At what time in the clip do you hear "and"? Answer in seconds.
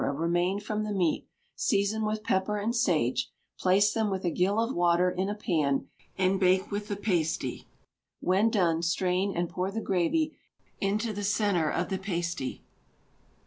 2.57-2.75, 6.17-6.39, 9.37-9.47